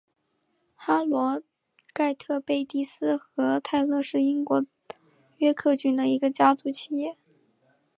[0.73, 1.43] 哈罗
[1.93, 4.65] 盖特贝蒂斯和泰勒是英国
[5.37, 7.15] 约克郡的一个家族企业。